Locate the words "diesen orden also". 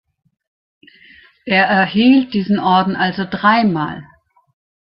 2.33-3.23